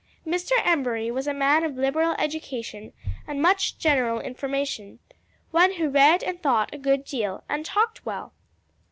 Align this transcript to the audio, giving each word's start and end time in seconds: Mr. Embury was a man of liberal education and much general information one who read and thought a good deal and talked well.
Mr. 0.25 0.53
Embury 0.65 1.11
was 1.11 1.27
a 1.27 1.31
man 1.31 1.63
of 1.63 1.75
liberal 1.77 2.15
education 2.17 2.91
and 3.27 3.39
much 3.39 3.77
general 3.77 4.19
information 4.19 4.97
one 5.51 5.73
who 5.73 5.89
read 5.89 6.23
and 6.23 6.41
thought 6.41 6.73
a 6.73 6.77
good 6.79 7.05
deal 7.05 7.43
and 7.47 7.63
talked 7.67 8.03
well. 8.03 8.33